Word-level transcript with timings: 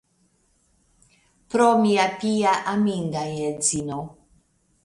Pro 1.55 1.67
mia 1.83 2.07
pia, 2.23 2.57
aminda 2.75 3.29
edzino. 3.51 4.03